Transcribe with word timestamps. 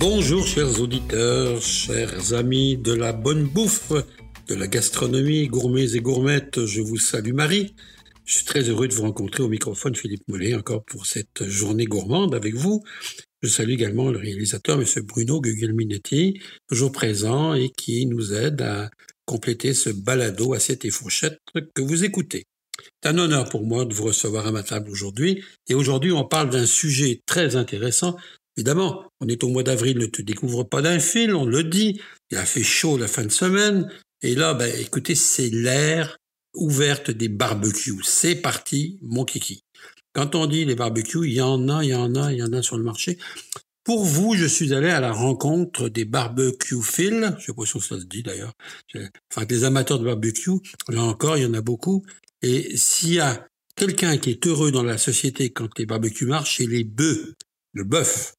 Bonjour 0.00 0.46
chers 0.46 0.80
auditeurs, 0.80 1.60
chers 1.60 2.32
amis 2.32 2.78
de 2.78 2.94
la 2.94 3.12
bonne 3.12 3.44
bouffe, 3.44 3.92
de 4.48 4.54
la 4.54 4.66
gastronomie, 4.66 5.46
gourmets 5.46 5.92
et 5.92 6.00
gourmettes, 6.00 6.64
je 6.64 6.80
vous 6.80 6.96
salue 6.96 7.34
Marie. 7.34 7.74
Je 8.24 8.36
suis 8.36 8.46
très 8.46 8.62
heureux 8.62 8.88
de 8.88 8.94
vous 8.94 9.02
rencontrer 9.02 9.42
au 9.42 9.48
microphone 9.48 9.94
Philippe 9.94 10.26
Mollet 10.26 10.54
encore 10.54 10.82
pour 10.86 11.04
cette 11.04 11.46
journée 11.46 11.84
gourmande 11.84 12.34
avec 12.34 12.54
vous. 12.54 12.82
Je 13.42 13.50
salue 13.50 13.72
également 13.72 14.10
le 14.10 14.16
réalisateur 14.16 14.80
M. 14.80 14.86
Bruno 15.04 15.42
Gugelminetti, 15.42 16.40
toujours 16.66 16.92
présent 16.92 17.52
et 17.52 17.68
qui 17.68 18.06
nous 18.06 18.32
aide 18.32 18.62
à 18.62 18.88
compléter 19.26 19.74
ce 19.74 19.90
balado 19.90 20.54
assiette 20.54 20.86
et 20.86 20.90
fourchette 20.90 21.38
que 21.74 21.82
vous 21.82 22.04
écoutez. 22.04 22.46
C'est 23.02 23.10
un 23.10 23.18
honneur 23.18 23.48
pour 23.48 23.66
moi 23.66 23.84
de 23.84 23.94
vous 23.94 24.04
recevoir 24.04 24.46
à 24.46 24.52
ma 24.52 24.62
table 24.62 24.90
aujourd'hui. 24.90 25.44
Et 25.68 25.74
aujourd'hui, 25.74 26.12
on 26.12 26.24
parle 26.24 26.50
d'un 26.50 26.66
sujet 26.66 27.20
très 27.26 27.56
intéressant. 27.56 28.16
Évidemment, 28.60 29.10
on 29.22 29.28
est 29.28 29.42
au 29.42 29.48
mois 29.48 29.62
d'avril, 29.62 29.96
ne 29.96 30.04
te 30.04 30.20
découvre 30.20 30.64
pas 30.64 30.82
d'un 30.82 30.98
fil, 30.98 31.34
on 31.34 31.46
le 31.46 31.64
dit. 31.64 31.98
Il 32.30 32.36
a 32.36 32.44
fait 32.44 32.62
chaud 32.62 32.98
la 32.98 33.08
fin 33.08 33.24
de 33.24 33.30
semaine. 33.30 33.90
Et 34.20 34.34
là, 34.34 34.52
ben, 34.52 34.70
écoutez, 34.78 35.14
c'est 35.14 35.48
l'ère 35.48 36.18
ouverte 36.54 37.10
des 37.10 37.30
barbecues. 37.30 38.02
C'est 38.02 38.34
parti, 38.34 38.98
mon 39.00 39.24
kiki. 39.24 39.64
Quand 40.12 40.34
on 40.34 40.44
dit 40.44 40.66
les 40.66 40.74
barbecues, 40.74 41.26
il 41.26 41.32
y 41.32 41.40
en 41.40 41.70
a, 41.70 41.82
il 41.82 41.88
y 41.88 41.94
en 41.94 42.14
a, 42.14 42.34
il 42.34 42.38
y 42.38 42.42
en 42.42 42.52
a 42.52 42.60
sur 42.60 42.76
le 42.76 42.84
marché. 42.84 43.16
Pour 43.82 44.04
vous, 44.04 44.34
je 44.34 44.44
suis 44.44 44.74
allé 44.74 44.90
à 44.90 45.00
la 45.00 45.12
rencontre 45.12 45.88
des 45.88 46.04
barbecue 46.04 46.82
phil, 46.82 47.34
je 47.38 47.46
sais 47.46 47.54
pas 47.54 47.64
si 47.64 47.80
ça 47.80 47.98
se 47.98 48.04
dit 48.04 48.22
d'ailleurs, 48.22 48.52
enfin 49.32 49.46
des 49.46 49.64
amateurs 49.64 49.98
de 49.98 50.04
barbecue, 50.04 50.60
là 50.88 51.02
encore, 51.02 51.38
il 51.38 51.44
y 51.44 51.46
en 51.46 51.54
a 51.54 51.62
beaucoup. 51.62 52.04
Et 52.42 52.76
s'il 52.76 53.14
y 53.14 53.20
a 53.20 53.48
quelqu'un 53.74 54.18
qui 54.18 54.28
est 54.28 54.46
heureux 54.46 54.70
dans 54.70 54.82
la 54.82 54.98
société 54.98 55.48
quand 55.48 55.78
les 55.78 55.86
barbecues 55.86 56.26
marchent, 56.26 56.58
c'est 56.58 56.66
les 56.66 56.84
bœufs, 56.84 57.34
le 57.72 57.84
bœuf. 57.84 58.34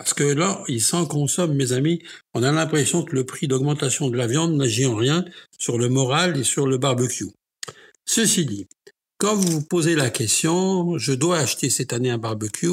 Parce 0.00 0.14
que 0.14 0.24
là, 0.24 0.64
ils 0.66 0.80
s'en 0.80 1.04
consomment, 1.04 1.52
mes 1.52 1.72
amis. 1.72 2.02
On 2.32 2.42
a 2.42 2.50
l'impression 2.50 3.02
que 3.02 3.14
le 3.14 3.26
prix 3.26 3.48
d'augmentation 3.48 4.08
de 4.08 4.16
la 4.16 4.26
viande 4.26 4.54
n'agit 4.54 4.86
en 4.86 4.94
rien 4.94 5.26
sur 5.58 5.76
le 5.76 5.90
moral 5.90 6.38
et 6.38 6.42
sur 6.42 6.66
le 6.66 6.78
barbecue. 6.78 7.26
Ceci 8.06 8.46
dit, 8.46 8.66
quand 9.18 9.34
vous 9.34 9.50
vous 9.50 9.62
posez 9.62 9.94
la 9.96 10.08
question, 10.08 10.96
je 10.96 11.12
dois 11.12 11.36
acheter 11.36 11.68
cette 11.68 11.92
année 11.92 12.08
un 12.08 12.16
barbecue, 12.16 12.68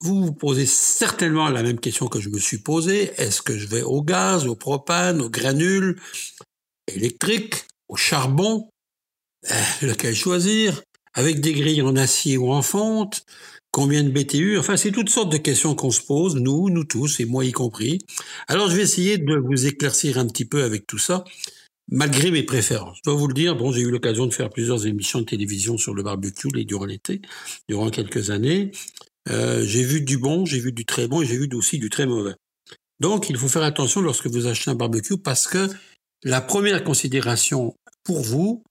vous 0.00 0.24
vous 0.24 0.32
posez 0.32 0.64
certainement 0.64 1.50
la 1.50 1.62
même 1.62 1.78
question 1.78 2.08
que 2.08 2.18
je 2.18 2.30
me 2.30 2.38
suis 2.38 2.62
posée. 2.62 3.12
Est-ce 3.18 3.42
que 3.42 3.58
je 3.58 3.66
vais 3.66 3.82
au 3.82 4.00
gaz, 4.00 4.46
au 4.46 4.56
propane, 4.56 5.20
au 5.20 5.28
granule, 5.28 6.00
électrique, 6.86 7.66
au 7.88 7.96
charbon? 7.96 8.70
Eh, 9.50 9.84
Lequel 9.84 10.14
choisir? 10.14 10.80
Avec 11.12 11.42
des 11.42 11.52
grilles 11.52 11.82
en 11.82 11.94
acier 11.94 12.38
ou 12.38 12.50
en 12.52 12.62
fonte? 12.62 13.26
Combien 13.72 14.04
de 14.04 14.10
BTU 14.10 14.58
Enfin, 14.58 14.76
c'est 14.76 14.92
toutes 14.92 15.08
sortes 15.08 15.32
de 15.32 15.38
questions 15.38 15.74
qu'on 15.74 15.90
se 15.90 16.02
pose, 16.02 16.36
nous, 16.36 16.68
nous 16.68 16.84
tous, 16.84 17.20
et 17.20 17.24
moi 17.24 17.44
y 17.44 17.52
compris. 17.52 17.98
Alors, 18.46 18.70
je 18.70 18.76
vais 18.76 18.82
essayer 18.82 19.16
de 19.18 19.34
vous 19.34 19.66
éclaircir 19.66 20.18
un 20.18 20.26
petit 20.26 20.44
peu 20.44 20.62
avec 20.62 20.86
tout 20.86 20.98
ça 20.98 21.24
malgré 21.90 22.30
mes 22.30 22.42
préférences. 22.42 22.98
Je 22.98 23.10
dois 23.10 23.18
vous 23.18 23.28
le 23.28 23.34
dire, 23.34 23.56
bon, 23.56 23.72
j'ai 23.72 23.80
eu 23.80 23.90
l'occasion 23.90 24.26
de 24.26 24.32
faire 24.32 24.50
plusieurs 24.50 24.86
émissions 24.86 25.20
de 25.20 25.24
télévision 25.24 25.78
sur 25.78 25.94
le 25.94 26.02
barbecue 26.02 26.48
les, 26.54 26.64
durant 26.64 26.84
l'été, 26.84 27.20
durant 27.68 27.90
quelques 27.90 28.30
années. 28.30 28.72
Euh, 29.30 29.64
j'ai 29.64 29.82
vu 29.82 30.00
du 30.00 30.18
bon, 30.18 30.44
j'ai 30.44 30.58
vu 30.58 30.72
du 30.72 30.84
très 30.84 31.06
bon 31.06 31.22
et 31.22 31.26
j'ai 31.26 31.36
vu 31.36 31.48
aussi 31.54 31.78
du 31.78 31.90
très 31.90 32.06
mauvais. 32.06 32.34
Donc, 33.00 33.30
il 33.30 33.36
faut 33.36 33.48
faire 33.48 33.62
attention 33.62 34.00
lorsque 34.00 34.26
vous 34.26 34.46
achetez 34.46 34.70
un 34.70 34.74
barbecue 34.74 35.18
parce 35.18 35.46
que 35.46 35.68
la 36.24 36.40
première 36.40 36.84
considération 36.84 37.74
pour 38.04 38.22
vous, 38.22 38.62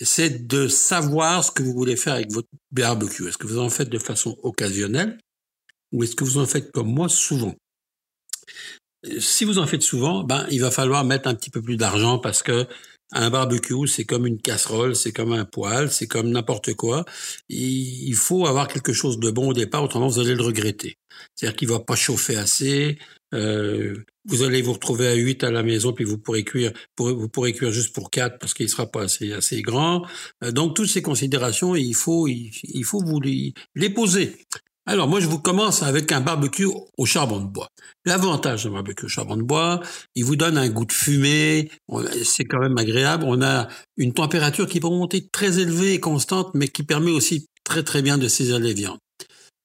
c'est 0.00 0.46
de 0.46 0.68
savoir 0.68 1.44
ce 1.44 1.50
que 1.50 1.62
vous 1.62 1.72
voulez 1.72 1.96
faire 1.96 2.14
avec 2.14 2.32
votre 2.32 2.48
barbecue. 2.70 3.28
Est-ce 3.28 3.38
que 3.38 3.46
vous 3.46 3.58
en 3.58 3.70
faites 3.70 3.88
de 3.88 3.98
façon 3.98 4.36
occasionnelle 4.42 5.18
ou 5.92 6.04
est-ce 6.04 6.14
que 6.14 6.24
vous 6.24 6.38
en 6.38 6.46
faites 6.46 6.70
comme 6.72 6.92
moi 6.92 7.08
souvent? 7.08 7.54
Si 9.18 9.44
vous 9.44 9.58
en 9.58 9.66
faites 9.66 9.82
souvent, 9.82 10.24
ben 10.24 10.46
il 10.50 10.60
va 10.60 10.70
falloir 10.70 11.04
mettre 11.04 11.28
un 11.28 11.34
petit 11.34 11.50
peu 11.50 11.62
plus 11.62 11.76
d'argent 11.76 12.18
parce 12.18 12.42
que 12.42 12.66
un 13.12 13.30
barbecue, 13.30 13.86
c'est 13.86 14.04
comme 14.04 14.26
une 14.26 14.40
casserole, 14.40 14.94
c'est 14.94 15.12
comme 15.12 15.32
un 15.32 15.46
poêle, 15.46 15.90
c'est 15.90 16.06
comme 16.06 16.30
n'importe 16.30 16.74
quoi. 16.74 17.06
Il 17.48 18.14
faut 18.14 18.46
avoir 18.46 18.68
quelque 18.68 18.92
chose 18.92 19.18
de 19.18 19.30
bon 19.30 19.48
au 19.48 19.52
départ, 19.54 19.82
autrement 19.82 20.08
vous 20.08 20.18
allez 20.18 20.34
le 20.34 20.42
regretter. 20.42 20.98
C'est-à-dire 21.34 21.56
qu'il 21.56 21.68
va 21.68 21.80
pas 21.80 21.96
chauffer 21.96 22.36
assez. 22.36 22.98
Euh, 23.34 24.04
vous 24.24 24.42
allez 24.42 24.62
vous 24.62 24.72
retrouver 24.72 25.08
à 25.08 25.14
8 25.14 25.44
à 25.44 25.50
la 25.50 25.62
maison, 25.62 25.92
puis 25.92 26.04
vous 26.04 26.18
pourrez 26.18 26.44
cuire, 26.44 26.72
vous 26.98 27.28
pourrez 27.28 27.52
cuire 27.52 27.72
juste 27.72 27.94
pour 27.94 28.10
4 28.10 28.38
parce 28.38 28.54
qu'il 28.54 28.68
sera 28.68 28.86
pas 28.86 29.02
assez, 29.02 29.32
assez 29.32 29.62
grand. 29.62 30.06
Euh, 30.44 30.50
donc 30.50 30.76
toutes 30.76 30.88
ces 30.88 31.02
considérations, 31.02 31.74
il 31.76 31.94
faut, 31.94 32.26
il, 32.28 32.84
faut 32.84 33.00
vous 33.00 33.20
les, 33.20 33.52
les 33.74 33.90
poser. 33.90 34.36
Alors 34.86 35.06
moi, 35.06 35.20
je 35.20 35.26
vous 35.26 35.38
commence 35.38 35.82
avec 35.82 36.10
un 36.12 36.22
barbecue 36.22 36.66
au 36.96 37.04
charbon 37.04 37.40
de 37.40 37.46
bois. 37.46 37.68
L'avantage 38.06 38.64
d'un 38.64 38.70
barbecue 38.70 39.04
au 39.04 39.08
charbon 39.08 39.36
de 39.36 39.42
bois, 39.42 39.82
il 40.14 40.24
vous 40.24 40.36
donne 40.36 40.56
un 40.56 40.70
goût 40.70 40.86
de 40.86 40.92
fumée, 40.92 41.70
c'est 42.24 42.44
quand 42.44 42.60
même 42.60 42.78
agréable. 42.78 43.24
On 43.26 43.42
a 43.42 43.68
une 43.98 44.14
température 44.14 44.66
qui 44.66 44.80
peut 44.80 44.88
monter 44.88 45.28
très 45.30 45.58
élevée 45.58 45.92
et 45.92 46.00
constante, 46.00 46.52
mais 46.54 46.68
qui 46.68 46.84
permet 46.84 47.10
aussi 47.10 47.48
très 47.64 47.82
très 47.82 48.00
bien 48.00 48.16
de 48.16 48.28
saisir 48.28 48.58
les 48.58 48.72
viandes. 48.72 48.98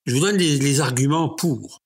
Je 0.06 0.14
vous 0.14 0.20
donne 0.20 0.36
les 0.36 0.82
arguments 0.82 1.30
pour. 1.30 1.80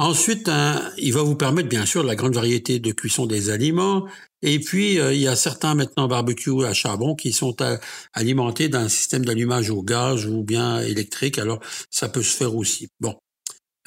Ensuite, 0.00 0.50
il 0.96 1.12
va 1.12 1.20
vous 1.20 1.36
permettre 1.36 1.68
bien 1.68 1.84
sûr 1.84 2.02
la 2.02 2.14
grande 2.14 2.34
variété 2.34 2.78
de 2.78 2.90
cuisson 2.90 3.26
des 3.26 3.50
aliments. 3.50 4.08
Et 4.40 4.58
puis, 4.58 4.98
euh, 4.98 5.12
il 5.12 5.20
y 5.20 5.28
a 5.28 5.36
certains 5.36 5.74
maintenant 5.74 6.08
barbecues 6.08 6.64
à 6.64 6.72
charbon 6.72 7.14
qui 7.14 7.32
sont 7.32 7.54
alimentés 8.14 8.70
d'un 8.70 8.88
système 8.88 9.26
d'allumage 9.26 9.68
au 9.68 9.82
gaz 9.82 10.24
ou 10.24 10.42
bien 10.42 10.80
électrique. 10.80 11.38
Alors, 11.38 11.60
ça 11.90 12.08
peut 12.08 12.22
se 12.22 12.34
faire 12.34 12.56
aussi. 12.56 12.88
Bon. 12.98 13.14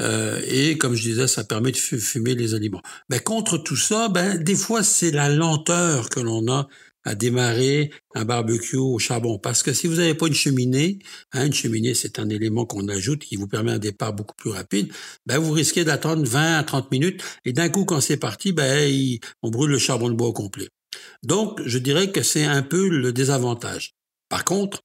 Euh, 0.02 0.40
et 0.47 0.78
comme 0.78 0.94
je 0.94 1.02
disais, 1.02 1.28
ça 1.28 1.44
permet 1.46 1.72
de 1.72 1.78
fumer 1.78 2.35
les 2.35 2.53
aliments. 2.53 2.84
Mais 3.09 3.19
contre 3.19 3.57
tout 3.57 3.75
ça, 3.75 4.07
ben, 4.07 4.38
des 4.38 4.56
fois, 4.56 4.84
c'est 4.84 5.09
la 5.09 5.29
lenteur 5.29 6.12
que 6.12 6.19
l'on 6.19 6.47
a 6.47 6.68
à 7.03 7.16
démarrer 7.16 7.91
un 8.16 8.25
barbecue 8.25 8.78
au 8.78 8.97
charbon. 9.00 9.38
Parce 9.38 9.64
que 9.64 9.74
si 9.74 9.88
vous 9.88 9.96
n'avez 9.96 10.14
pas 10.14 10.28
une 10.28 10.34
cheminée, 10.34 11.00
hein, 11.31 11.46
une 11.46 11.53
cheminée, 11.53 11.94
c'est 11.94 12.19
un 12.19 12.30
élément 12.30 12.66
qu'on 12.66 12.88
ajoute 12.88 13.24
qui 13.24 13.36
vous 13.36 13.47
permet 13.47 13.72
un 13.72 13.80
départ 13.80 14.14
beaucoup 14.14 14.36
plus 14.36 14.52
rapide, 14.52 14.91
ben, 15.25 15.38
vous 15.38 15.52
risquez 15.52 15.84
d'attendre 15.84 16.24
20 16.25 16.58
à 16.58 16.64
30 16.64 16.91
minutes 16.91 17.24
et 17.46 17.53
d'un 17.53 17.69
coup, 17.69 17.86
quand 17.86 18.02
c'est 18.02 18.18
parti, 18.18 18.53
ben, 18.53 19.19
on 19.41 19.50
brûle 19.50 19.72
le 19.72 19.80
charbon 19.80 20.09
de 20.09 20.16
bois 20.16 20.28
au 20.28 20.34
complet. 20.34 20.69
Donc, 21.24 21.62
je 21.66 21.78
dirais 21.78 22.12
que 22.12 22.24
c'est 22.24 22.46
un 22.46 22.62
peu 22.62 22.88
le 22.88 23.12
désavantage. 23.12 23.94
Par 24.30 24.46
contre, 24.46 24.81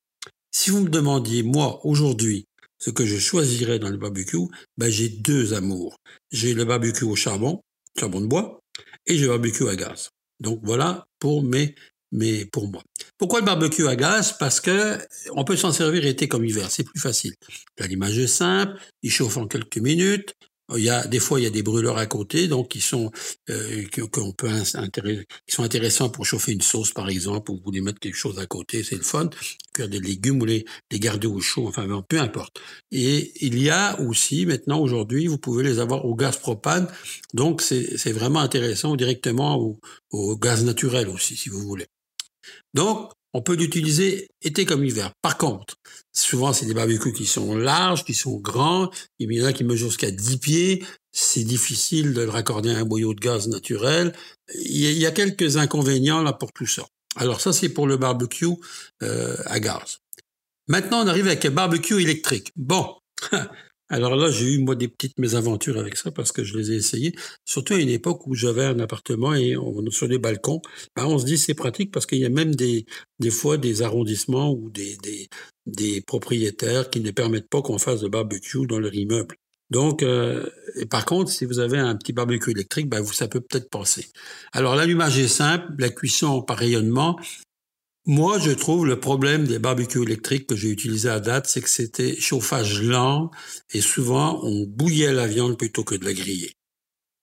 si 0.51 0.71
vous 0.71 0.81
me 0.81 0.89
demandiez, 0.89 1.43
moi, 1.43 1.81
aujourd'hui, 1.85 2.47
ce 2.79 2.91
que 2.91 3.05
je 3.05 3.19
choisirais 3.19 3.79
dans 3.79 3.91
le 3.91 3.97
barbecue, 3.97 4.49
ben, 4.77 4.91
j'ai 4.91 5.09
deux 5.09 5.55
amours. 5.55 5.99
J'ai 6.31 6.55
le 6.55 6.65
barbecue 6.65 7.05
au 7.05 7.17
charbon, 7.17 7.61
charbon 7.99 8.21
de 8.21 8.27
bois, 8.27 8.61
et 9.07 9.17
j'ai 9.17 9.23
le 9.23 9.29
barbecue 9.29 9.69
à 9.69 9.77
gaz. 9.77 10.11
Donc 10.41 10.61
voilà 10.63 11.07
pour 11.19 11.43
mes 11.43 11.75
mais 12.13 12.45
pour 12.47 12.69
moi. 12.69 12.83
Pourquoi 13.19 13.41
le 13.41 13.47
barbecue 13.47 13.87
à 13.87 13.97
gaz? 13.97 14.37
Parce 14.39 14.61
que 14.61 14.99
on 15.33 15.45
peut 15.45 15.57
s'en 15.57 15.73
servir 15.73 16.07
été 16.07 16.29
comme 16.29 16.45
hiver, 16.45 16.71
c'est 16.71 16.85
plus 16.85 17.01
facile. 17.01 17.35
L'allumage 17.79 18.19
est 18.19 18.27
simple, 18.27 18.79
il 19.03 19.11
chauffe 19.11 19.37
en 19.37 19.47
quelques 19.47 19.79
minutes, 19.79 20.35
il 20.77 20.85
y 20.85 20.91
a 20.91 21.07
des 21.07 21.19
fois 21.19 21.41
il 21.41 21.45
y 21.45 21.47
a 21.47 21.51
des 21.51 21.63
brûleurs 21.63 21.97
à 21.97 22.07
côté, 22.07 22.47
donc 22.47 22.69
qui 22.69 22.81
sont 22.81 23.11
euh, 23.49 23.85
qu'on 24.13 24.33
peut 24.33 24.49
qui 25.47 25.55
sont 25.55 25.63
intéressants 25.63 26.11
pour 26.11 26.27
chauffer 26.27 26.53
une 26.53 26.61
sauce 26.61 26.93
par 26.93 27.09
exemple, 27.09 27.51
ou 27.51 27.57
vous 27.57 27.63
voulez 27.65 27.81
mettre 27.81 28.01
quelque 28.01 28.17
chose 28.17 28.39
à 28.39 28.47
côté, 28.47 28.83
c'est 28.83 28.97
le 28.97 29.03
fun. 29.03 29.31
Cuire 29.73 29.89
des 29.89 30.01
légumes 30.01 30.43
ou 30.43 30.45
les, 30.45 30.65
les 30.91 31.01
garder 31.01 31.27
au 31.27 31.41
chaud, 31.41 31.67
enfin 31.69 31.87
peu 32.09 32.21
importe. 32.21 32.61
Et 32.93 33.33
il 33.41 33.59
y 33.63 33.71
a 33.71 33.99
aussi 34.01 34.45
maintenant 34.45 34.81
aujourd'hui, 34.81 35.27
vous 35.27 35.39
pouvez 35.39 35.65
les 35.65 35.79
avoir 35.79 36.05
au 36.05 36.15
gaz 36.15 36.37
propane, 36.37 36.87
donc 37.33 37.63
c'est 37.63 38.13
vraiment 38.13 38.41
intéressant 38.41 38.95
directement 38.97 39.59
au, 39.59 39.81
au 40.11 40.37
gaz 40.37 40.65
naturel 40.65 41.09
aussi 41.09 41.37
si 41.37 41.49
vous 41.49 41.61
voulez. 41.61 41.87
Donc 42.75 43.13
on 43.35 43.43
peut 43.43 43.55
l'utiliser 43.55 44.29
été 44.43 44.65
comme 44.65 44.85
hiver. 44.85 45.13
Par 45.23 45.37
contre, 45.37 45.77
souvent 46.13 46.53
c'est 46.53 46.67
des 46.67 46.75
barbecues 46.75 47.13
qui 47.13 47.27
sont 47.27 47.57
larges, 47.57 48.05
qui 48.05 48.15
sont 48.15 48.39
grands, 48.39 48.91
il 49.19 49.33
y 49.33 49.43
en 49.43 49.47
a 49.47 49.53
qui 49.53 49.65
mesurent 49.65 49.89
jusqu'à 49.89 50.11
10 50.11 50.39
pieds, 50.39 50.85
c'est 51.13 51.45
difficile 51.45 52.15
de 52.15 52.23
le 52.23 52.31
raccorder 52.31 52.71
à 52.71 52.79
un 52.79 52.85
boyau 52.85 53.15
de 53.15 53.21
gaz 53.21 53.49
naturel. 53.49 54.15
Il 54.55 54.99
y 54.99 55.07
a 55.07 55.11
quelques 55.11 55.57
inconvénients 55.57 56.23
là 56.23 56.33
pour 56.33 56.53
tout 56.53 56.67
ça. 56.67 56.87
Alors 57.17 57.41
ça 57.41 57.53
c'est 57.53 57.69
pour 57.69 57.87
le 57.87 57.97
barbecue 57.97 58.47
euh, 59.03 59.37
à 59.47 59.61
gaz. 59.61 59.99
Maintenant 60.69 61.05
on 61.05 61.07
arrive 61.07 61.27
avec 61.27 61.45
un 61.45 61.51
barbecue 61.51 62.01
électrique. 62.01 62.53
Bon, 62.57 62.97
Alors 63.89 64.17
là, 64.17 64.31
j'ai 64.31 64.47
eu 64.55 64.59
moi 64.59 64.75
des 64.75 64.89
petites 64.89 65.19
mésaventures 65.19 65.79
avec 65.79 65.97
ça 65.97 66.11
parce 66.11 66.33
que 66.33 66.45
je 66.45 66.57
les 66.57 66.73
ai 66.73 66.77
essayés. 66.77 67.15
Surtout 67.45 67.75
à 67.75 67.79
une 67.79 67.89
époque 67.89 68.27
où 68.27 68.35
j'avais 68.35 68.65
un 68.65 68.79
appartement 68.81 69.35
et 69.35 69.57
on, 69.57 69.91
sur 69.91 70.07
les 70.07 70.19
balcons, 70.19 70.61
ben 70.95 71.07
on 71.07 71.19
se 71.19 71.25
dit 71.25 71.39
c'est 71.39 71.55
pratique 71.55 71.91
parce 71.93 72.07
qu'il 72.07 72.19
y 72.19 72.25
a 72.25 72.31
même 72.31 72.55
des 72.55 72.85
des 73.19 73.31
fois 73.31 73.57
des 73.57 73.83
arrondissements 73.83 74.53
ou 74.53 74.71
des 74.71 74.97
des, 74.99 75.29
des 75.67 76.01
propriétaires 76.03 76.91
qui 76.91 77.01
ne 77.01 77.11
permettent 77.11 77.49
pas 77.49 77.63
qu'on 77.63 77.79
fasse 77.79 78.01
de 78.01 78.09
barbecue 78.09 78.67
dans 78.67 78.79
leur 78.79 78.95
immeuble. 78.95 79.37
Donc, 79.71 80.03
euh, 80.03 80.49
et 80.77 80.87
par 80.87 81.05
contre, 81.05 81.31
si 81.31 81.45
vous 81.45 81.59
avez 81.59 81.79
un 81.79 81.95
petit 81.97 82.13
barbecue 82.13 82.53
électrique, 82.53 82.89
ben 82.89 83.01
vous, 83.01 83.13
ça 83.13 83.29
peut 83.29 83.41
peut-être 83.41 83.69
passer. 83.69 84.07
Alors, 84.53 84.77
l'allumage 84.77 85.19
est 85.19 85.29
simple, 85.29 85.67
la 85.79 85.91
cuisson 85.91 86.41
par 86.43 86.57
rayonnement, 86.57 87.19
moi, 88.09 88.39
je 88.39 88.53
trouve 88.53 88.87
le 88.87 88.99
problème 88.99 89.47
des 89.47 89.59
barbecues 89.59 90.03
électriques 90.03 90.47
que 90.47 90.57
j'ai 90.57 90.71
utilisés 90.71 91.11
à 91.11 91.21
date, 91.21 91.47
c'est 91.47 91.61
que 91.61 91.69
c'était 91.69 92.19
chauffage 92.19 92.81
lent 92.81 93.31
et 93.75 93.83
souvent 93.83 94.41
on 94.43 94.65
bouillait 94.67 95.13
la 95.13 95.27
viande 95.27 95.59
plutôt 95.59 95.85
que 95.85 95.95
de 95.95 96.07
la 96.07 96.15
griller. 96.15 96.55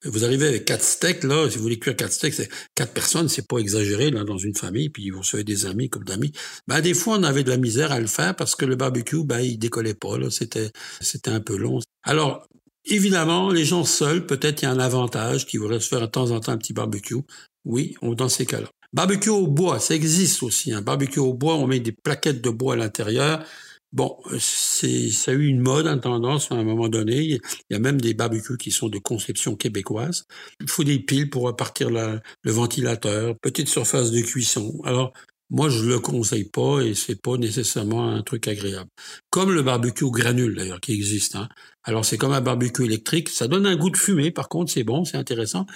Vous 0.03 0.23
arrivez 0.23 0.47
avec 0.47 0.65
quatre 0.65 0.83
steaks, 0.83 1.23
là, 1.23 1.49
si 1.49 1.57
vous 1.57 1.63
voulez 1.63 1.79
cuire 1.79 1.95
quatre 1.95 2.11
steaks, 2.11 2.35
c'est 2.35 2.49
quatre 2.75 2.93
personnes, 2.93 3.27
c'est 3.29 3.47
pas 3.47 3.57
exagéré, 3.57 4.11
là, 4.11 4.23
dans 4.23 4.37
une 4.37 4.53
famille, 4.53 4.89
puis 4.89 5.09
vous 5.09 5.21
recevez 5.21 5.43
des 5.43 5.65
amis 5.65 5.89
comme 5.89 6.03
d'amis. 6.03 6.33
Ben, 6.67 6.81
des 6.81 6.93
fois, 6.93 7.17
on 7.17 7.23
avait 7.23 7.43
de 7.43 7.49
la 7.49 7.57
misère 7.57 7.91
à 7.91 7.99
le 7.99 8.05
faire 8.05 8.35
parce 8.35 8.53
que 8.55 8.65
le 8.65 8.75
barbecue, 8.75 9.23
ben, 9.23 9.39
il 9.39 9.57
décollait 9.57 9.95
pas, 9.95 10.19
là, 10.19 10.29
c'était, 10.29 10.69
c'était 11.01 11.31
un 11.31 11.39
peu 11.41 11.57
long. 11.57 11.79
Alors, 12.03 12.47
évidemment, 12.85 13.49
les 13.49 13.65
gens 13.65 13.85
seuls, 13.85 14.27
peut-être 14.27 14.61
il 14.61 14.65
y 14.65 14.67
a 14.67 14.71
un 14.71 14.77
avantage 14.77 15.47
qui 15.47 15.57
voudrait 15.57 15.79
se 15.79 15.87
faire 15.87 16.01
de 16.01 16.05
temps 16.05 16.29
en 16.29 16.39
temps 16.41 16.51
un 16.51 16.57
petit 16.59 16.73
barbecue. 16.73 17.15
Oui, 17.63 17.95
dans 18.03 18.29
ces 18.29 18.45
cas-là. 18.45 18.69
Barbecue 18.95 19.29
au 19.29 19.47
bois, 19.47 19.81
ça 19.81 19.93
existe 19.93 20.41
aussi. 20.41 20.71
Un 20.71 20.81
barbecue 20.81 21.19
au 21.19 21.33
bois, 21.33 21.55
on 21.55 21.67
met 21.67 21.81
des 21.81 21.91
plaquettes 21.91 22.41
de 22.41 22.49
bois 22.49 22.75
à 22.75 22.77
l'intérieur. 22.77 23.45
Bon, 23.91 24.17
c'est, 24.39 25.09
ça 25.09 25.31
a 25.31 25.33
eu 25.33 25.47
une 25.47 25.59
mode, 25.59 25.85
une 25.85 25.99
tendance 25.99 26.49
à 26.49 26.55
un 26.55 26.63
moment 26.63 26.87
donné. 26.87 27.21
Il 27.21 27.41
y 27.69 27.75
a 27.75 27.79
même 27.79 27.99
des 27.99 28.13
barbecues 28.13 28.57
qui 28.57 28.71
sont 28.71 28.87
de 28.87 28.97
conception 28.97 29.57
québécoise. 29.57 30.23
Il 30.61 30.69
faut 30.69 30.85
des 30.85 30.99
piles 30.99 31.29
pour 31.29 31.43
repartir 31.43 31.89
le 31.89 32.21
ventilateur, 32.45 33.35
petite 33.41 33.67
surface 33.67 34.11
de 34.11 34.21
cuisson. 34.21 34.79
Alors, 34.85 35.11
moi, 35.49 35.67
je 35.67 35.83
le 35.83 35.99
conseille 35.99 36.49
pas 36.49 36.79
et 36.79 36.95
c'est 36.95 37.21
pas 37.21 37.35
nécessairement 37.37 38.09
un 38.09 38.23
truc 38.23 38.47
agréable. 38.47 38.89
Comme 39.29 39.51
le 39.51 39.61
barbecue 39.61 40.09
granule 40.09 40.55
d'ailleurs 40.55 40.79
qui 40.79 40.93
existe. 40.93 41.35
Hein. 41.35 41.49
Alors 41.87 42.03
c'est 42.03 42.17
comme 42.17 42.33
un 42.33 42.41
barbecue 42.41 42.83
électrique, 42.83 43.29
ça 43.29 43.47
donne 43.47 43.65
un 43.67 43.75
goût 43.75 43.91
de 43.91 43.97
fumée. 43.97 44.31
Par 44.31 44.49
contre, 44.49 44.71
c'est 44.71 44.83
bon, 44.83 45.05
c'est 45.05 45.17
intéressant. 45.17 45.67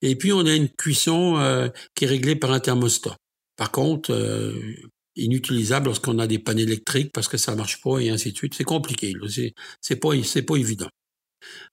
Et 0.00 0.16
puis 0.16 0.32
on 0.32 0.46
a 0.46 0.54
une 0.54 0.70
cuisson 0.70 1.36
euh, 1.38 1.68
qui 1.94 2.04
est 2.04 2.08
réglée 2.08 2.34
par 2.34 2.50
un 2.50 2.60
thermostat. 2.60 3.14
Par 3.56 3.70
contre, 3.70 4.10
euh, 4.12 4.54
inutilisable 5.16 5.86
lorsqu'on 5.86 6.18
a 6.18 6.26
des 6.26 6.38
pannes 6.38 6.58
électriques 6.58 7.12
parce 7.12 7.28
que 7.28 7.36
ça 7.36 7.54
marche 7.54 7.82
pas 7.82 7.98
et 7.98 8.08
ainsi 8.08 8.32
de 8.32 8.36
suite. 8.36 8.54
C'est 8.54 8.64
compliqué. 8.64 9.12
C'est 9.80 9.96
pas, 9.96 10.10
c'est 10.24 10.42
pas 10.42 10.56
évident. 10.56 10.88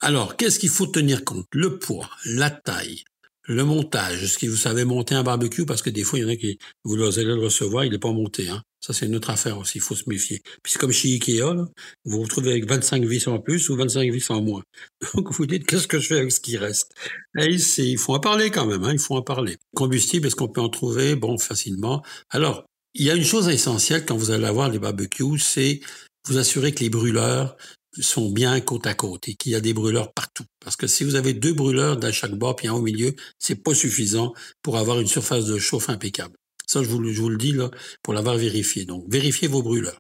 Alors, 0.01 0.35
qu'est-ce 0.35 0.59
qu'il 0.59 0.69
faut 0.69 0.87
tenir 0.87 1.23
compte? 1.23 1.45
Le 1.51 1.79
poids, 1.79 2.09
la 2.25 2.49
taille, 2.49 3.03
le 3.47 3.63
montage. 3.63 4.23
Est-ce 4.23 4.37
que 4.37 4.45
vous 4.45 4.57
savez 4.57 4.85
monter 4.85 5.15
un 5.15 5.23
barbecue? 5.23 5.65
Parce 5.65 5.81
que 5.81 5.89
des 5.89 6.03
fois, 6.03 6.19
il 6.19 6.21
y 6.23 6.25
en 6.25 6.29
a 6.29 6.35
qui, 6.35 6.59
vous 6.83 7.01
allez 7.01 7.23
le 7.23 7.35
recevoir, 7.35 7.85
il 7.85 7.91
n'est 7.91 7.97
pas 7.97 8.11
monté. 8.11 8.49
Hein. 8.49 8.61
Ça, 8.81 8.93
c'est 8.93 9.05
une 9.05 9.15
autre 9.15 9.29
affaire 9.29 9.57
aussi. 9.57 9.77
Il 9.77 9.81
faut 9.81 9.95
se 9.95 10.07
méfier. 10.07 10.41
Puis 10.61 10.73
c'est 10.73 10.79
comme 10.79 10.91
chez 10.91 11.09
Ikea, 11.13 11.53
là, 11.53 11.65
vous 12.05 12.17
vous 12.17 12.21
retrouvez 12.21 12.51
avec 12.51 12.67
25 12.69 13.03
vis 13.05 13.27
en 13.27 13.39
plus 13.39 13.69
ou 13.69 13.75
25 13.75 14.11
vis 14.11 14.29
en 14.29 14.41
moins. 14.41 14.63
Donc, 15.15 15.31
vous 15.31 15.45
dites, 15.45 15.65
qu'est-ce 15.65 15.87
que 15.87 15.99
je 15.99 16.07
fais 16.07 16.19
avec 16.19 16.31
ce 16.31 16.39
qui 16.39 16.57
reste? 16.57 16.91
Et 17.39 17.55
il 17.77 17.97
faut 17.97 18.13
en 18.13 18.19
parler 18.19 18.51
quand 18.51 18.65
même. 18.65 18.83
Hein, 18.83 18.93
il 18.93 18.99
faut 18.99 19.15
en 19.15 19.21
parler. 19.21 19.57
Combustible, 19.75 20.27
est-ce 20.27 20.35
qu'on 20.35 20.49
peut 20.49 20.61
en 20.61 20.69
trouver? 20.69 21.15
Bon, 21.15 21.37
facilement. 21.37 22.03
Alors, 22.29 22.65
il 22.93 23.05
y 23.05 23.11
a 23.11 23.15
une 23.15 23.23
chose 23.23 23.47
essentielle 23.47 24.05
quand 24.05 24.17
vous 24.17 24.31
allez 24.31 24.45
avoir 24.45 24.69
les 24.69 24.79
barbecues, 24.79 25.39
c'est 25.39 25.79
vous 26.27 26.37
assurer 26.37 26.73
que 26.73 26.83
les 26.83 26.89
brûleurs 26.89 27.55
sont 27.99 28.29
bien 28.29 28.59
côte 28.59 28.87
à 28.87 28.93
côte 28.93 29.27
et 29.27 29.35
qu'il 29.35 29.51
y 29.51 29.55
a 29.55 29.61
des 29.61 29.73
brûleurs 29.73 30.13
partout. 30.13 30.45
Parce 30.59 30.75
que 30.75 30.87
si 30.87 31.03
vous 31.03 31.15
avez 31.15 31.33
deux 31.33 31.53
brûleurs 31.53 31.97
dans 31.97 32.11
chaque 32.11 32.35
bord 32.35 32.55
puis 32.55 32.67
un 32.67 32.73
au 32.73 32.81
milieu, 32.81 33.15
c'est 33.39 33.63
pas 33.63 33.73
suffisant 33.73 34.33
pour 34.61 34.77
avoir 34.77 34.99
une 34.99 35.07
surface 35.07 35.45
de 35.45 35.57
chauffe 35.57 35.89
impeccable. 35.89 36.35
Ça, 36.65 36.83
je 36.83 36.89
vous, 36.89 37.03
je 37.11 37.21
vous 37.21 37.29
le 37.29 37.37
dis 37.37 37.53
là 37.53 37.71
pour 38.03 38.13
l'avoir 38.13 38.35
vérifié. 38.35 38.85
Donc, 38.85 39.05
vérifiez 39.07 39.47
vos 39.47 39.63
brûleurs. 39.63 39.99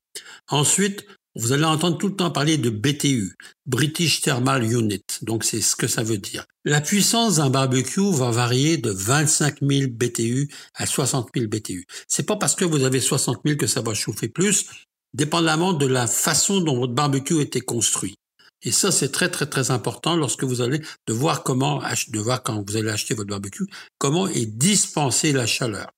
Ensuite, 0.49 1.05
vous 1.39 1.51
allez 1.51 1.63
entendre 1.65 1.97
tout 1.97 2.07
le 2.07 2.15
temps 2.15 2.31
parler 2.31 2.57
de 2.57 2.71
BTU, 2.71 3.35
British 3.67 4.21
Thermal 4.21 4.63
Unit. 4.63 5.03
Donc, 5.21 5.43
c'est 5.43 5.61
ce 5.61 5.75
que 5.75 5.87
ça 5.87 6.01
veut 6.01 6.17
dire. 6.17 6.45
La 6.65 6.81
puissance 6.81 7.35
d'un 7.35 7.49
barbecue 7.51 8.11
va 8.11 8.31
varier 8.31 8.77
de 8.77 8.89
25 8.89 9.59
000 9.61 9.91
BTU 9.91 10.49
à 10.73 10.87
60 10.87 11.29
000 11.35 11.47
BTU. 11.47 11.85
C'est 12.07 12.25
pas 12.25 12.37
parce 12.37 12.55
que 12.55 12.65
vous 12.65 12.83
avez 12.83 12.99
60 12.99 13.41
000 13.45 13.57
que 13.57 13.67
ça 13.67 13.81
va 13.81 13.93
chauffer 13.93 14.29
plus, 14.29 14.65
dépendamment 15.13 15.73
de 15.73 15.85
la 15.85 16.07
façon 16.07 16.61
dont 16.61 16.77
votre 16.77 16.93
barbecue 16.93 17.41
été 17.41 17.61
construit. 17.61 18.15
Et 18.63 18.71
ça, 18.71 18.91
c'est 18.91 19.11
très, 19.11 19.29
très, 19.29 19.45
très 19.45 19.71
important 19.71 20.15
lorsque 20.15 20.43
vous 20.43 20.61
allez 20.61 20.81
de 21.07 21.13
voir 21.13 21.43
comment, 21.43 21.81
de 22.09 22.19
voir 22.19 22.41
quand 22.43 22.63
vous 22.67 22.75
allez 22.75 22.89
acheter 22.89 23.13
votre 23.13 23.29
barbecue, 23.29 23.67
comment 23.99 24.27
est 24.27 24.45
dispensée 24.45 25.31
la 25.31 25.45
chaleur. 25.45 25.91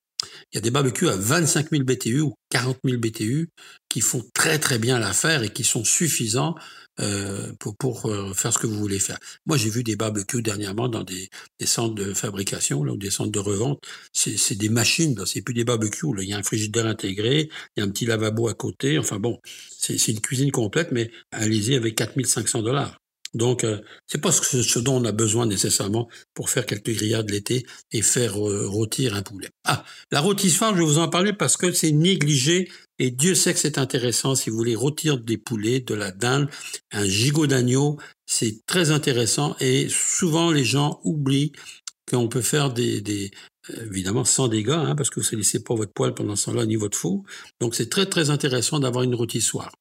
Il 0.52 0.56
y 0.56 0.58
a 0.58 0.60
des 0.60 0.70
barbecues 0.70 1.08
à 1.08 1.16
25 1.16 1.70
000 1.70 1.84
BTU 1.84 2.20
ou 2.22 2.34
40 2.50 2.78
000 2.84 2.98
BTU 2.98 3.50
qui 3.88 4.00
font 4.00 4.24
très 4.34 4.58
très 4.58 4.78
bien 4.78 4.98
l'affaire 4.98 5.42
et 5.44 5.52
qui 5.52 5.62
sont 5.62 5.84
suffisants 5.84 6.56
euh, 7.00 7.52
pour, 7.78 8.06
euh, 8.06 8.34
faire 8.34 8.52
ce 8.52 8.58
que 8.58 8.66
vous 8.66 8.78
voulez 8.78 8.98
faire. 8.98 9.18
Moi, 9.46 9.56
j'ai 9.56 9.70
vu 9.70 9.82
des 9.82 9.96
barbecues 9.96 10.42
dernièrement 10.42 10.88
dans 10.88 11.02
des, 11.02 11.30
centres 11.64 11.94
de 11.94 12.12
fabrication 12.12 12.80
ou 12.80 12.96
des 12.96 13.10
centres 13.10 13.30
de 13.30 13.38
revente. 13.38 13.82
C'est 14.12 14.56
des 14.56 14.68
machines, 14.68 15.24
c'est 15.24 15.40
plus 15.40 15.54
des 15.54 15.64
barbecues. 15.64 16.08
Il 16.20 16.28
y 16.28 16.34
a 16.34 16.38
un 16.38 16.42
frigidaire 16.42 16.86
intégré, 16.86 17.48
il 17.76 17.80
y 17.80 17.82
a 17.82 17.86
un 17.86 17.90
petit 17.90 18.06
lavabo 18.06 18.48
à 18.48 18.54
côté. 18.54 18.98
Enfin 18.98 19.18
bon, 19.18 19.40
c'est 19.78 20.08
une 20.08 20.20
cuisine 20.20 20.50
complète, 20.50 20.90
mais 20.92 21.10
allez-y 21.30 21.74
avec 21.74 21.94
4500 21.94 22.62
dollars. 22.62 22.99
Donc, 23.34 23.64
euh, 23.64 23.78
c'est 24.06 24.20
pas 24.20 24.32
ce, 24.32 24.78
dont 24.80 24.96
on 24.96 25.04
a 25.04 25.12
besoin 25.12 25.46
nécessairement 25.46 26.08
pour 26.34 26.50
faire 26.50 26.66
quelques 26.66 26.92
grillades 26.92 27.30
l'été 27.30 27.64
et 27.92 28.02
faire 28.02 28.36
euh, 28.36 28.66
rôtir 28.66 29.14
un 29.14 29.22
poulet. 29.22 29.48
Ah, 29.64 29.84
la 30.10 30.20
rôtissoire, 30.20 30.74
je 30.74 30.80
vais 30.80 30.84
vous 30.84 30.98
en 30.98 31.08
parler 31.08 31.32
parce 31.32 31.56
que 31.56 31.70
c'est 31.72 31.92
négligé 31.92 32.68
et 32.98 33.10
Dieu 33.10 33.34
sait 33.34 33.54
que 33.54 33.60
c'est 33.60 33.78
intéressant 33.78 34.34
si 34.34 34.50
vous 34.50 34.56
voulez 34.56 34.74
rôtir 34.74 35.18
des 35.18 35.38
poulets, 35.38 35.80
de 35.80 35.94
la 35.94 36.10
dinde, 36.10 36.48
un 36.92 37.06
gigot 37.06 37.46
d'agneau, 37.46 37.98
c'est 38.26 38.66
très 38.66 38.90
intéressant 38.90 39.56
et 39.60 39.88
souvent 39.88 40.50
les 40.50 40.64
gens 40.64 41.00
oublient 41.04 41.52
qu'on 42.10 42.28
peut 42.28 42.42
faire 42.42 42.72
des, 42.72 43.30
euh, 43.70 43.86
évidemment 43.86 44.24
sans 44.24 44.48
dégâts, 44.48 44.70
hein, 44.70 44.94
parce 44.96 45.10
que 45.10 45.20
vous 45.20 45.26
ne 45.32 45.36
laissez 45.38 45.62
pas 45.62 45.74
votre 45.74 45.92
poêle 45.92 46.14
pendant 46.14 46.34
ce 46.34 46.46
temps-là 46.46 46.66
ni 46.66 46.76
votre 46.76 46.98
fou. 46.98 47.24
Donc 47.60 47.74
c'est 47.74 47.88
très 47.88 48.06
très 48.06 48.30
intéressant 48.30 48.80
d'avoir 48.80 49.04
une 49.04 49.14
rôtissoire. 49.14 49.72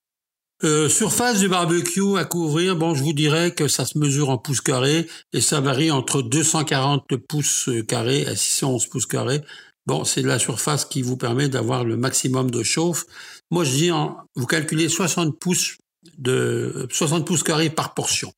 Euh, 0.66 0.90
surface 0.90 1.40
du 1.40 1.48
barbecue 1.48 2.18
à 2.18 2.26
couvrir, 2.26 2.76
bon, 2.76 2.94
je 2.94 3.02
vous 3.02 3.14
dirais 3.14 3.52
que 3.52 3.70
ça 3.70 3.86
se 3.86 3.98
mesure 3.98 4.30
en 4.30 4.38
pouces 4.38 4.60
carrés 4.60 5.08
et 5.32 5.40
ça 5.40 5.62
varie 5.62 5.90
entre 5.90 6.22
240 6.22 7.16
pouces 7.16 7.70
carrés 7.88 8.26
à 8.26 8.36
611 8.36 8.88
pouces 8.88 9.06
carrés. 9.06 9.42
Bon, 9.86 10.04
c'est 10.04 10.22
la 10.22 10.38
surface 10.38 10.84
qui 10.84 11.02
vous 11.02 11.16
permet 11.16 11.48
d'avoir 11.48 11.86
le 11.86 11.96
maximum 11.96 12.52
de 12.52 12.62
chauffe. 12.62 13.06
Moi, 13.52 13.64
je 13.64 13.72
dis, 13.72 13.90
vous 14.36 14.46
calculez 14.46 14.90
60 14.90 15.40
pouces 15.40 15.78
de 16.18 16.88
60 16.92 17.26
pouces 17.26 17.44
carrés 17.44 17.70
par 17.70 17.94
portion. 17.94 18.34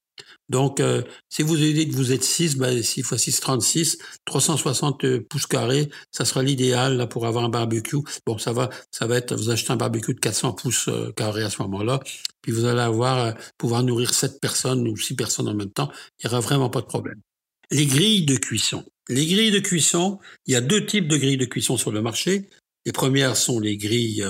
Donc, 0.52 0.82
euh, 0.82 1.02
si 1.30 1.44
vous 1.44 1.56
dites 1.56 1.92
que 1.92 1.96
vous 1.96 2.12
êtes 2.12 2.26
6, 2.26 2.58
ben, 2.58 2.84
6 2.84 3.00
x 3.00 3.16
6, 3.16 3.40
36, 3.40 3.98
360 4.26 5.20
pouces 5.20 5.48
carrés, 5.48 5.90
ça 6.12 6.26
sera 6.26 6.44
l'idéal 6.44 7.08
pour 7.08 7.26
avoir 7.26 7.46
un 7.46 7.50
barbecue. 7.50 8.00
Bon, 8.26 8.38
ça 8.38 8.52
va, 8.52 8.70
ça 8.92 9.08
va 9.08 9.16
être, 9.16 9.34
vous 9.34 9.50
achetez 9.50 9.72
un 9.72 9.78
barbecue 9.78 10.14
de 10.14 10.20
400 10.20 10.52
pouces 10.52 10.90
euh, 10.90 11.14
carrés 11.14 11.44
à 11.44 11.50
ce 11.50 11.62
moment-là, 11.62 12.02
puis 12.42 12.52
vous 12.52 12.66
allez 12.66 12.82
avoir, 12.82 13.18
euh, 13.18 13.32
pouvoir 13.58 13.82
nourrir 13.84 14.14
7 14.14 14.42
personnes 14.42 14.86
ou 14.90 14.98
6 14.98 15.16
personnes 15.16 15.48
en 15.48 15.56
même 15.56 15.72
temps. 15.72 15.90
Il 16.20 16.28
n'y 16.28 16.34
aura 16.34 16.42
vraiment 16.42 16.70
pas 16.70 16.82
de 16.82 16.88
problème. 16.88 17.22
Les 17.72 17.86
grilles 17.86 18.26
de 18.26 18.36
cuisson. 18.36 18.84
Les 19.08 19.26
grilles 19.26 19.52
de 19.52 19.60
cuisson, 19.60 20.20
il 20.48 20.54
y 20.54 20.58
a 20.58 20.62
deux 20.62 20.86
types 20.86 21.08
de 21.08 21.16
grilles 21.16 21.38
de 21.38 21.46
cuisson 21.46 21.78
sur 21.78 21.94
le 21.94 22.02
marché. 22.02 22.50
Les 22.86 22.92
premières 22.92 23.38
sont 23.38 23.62
les 23.62 23.78
grilles 23.78 24.26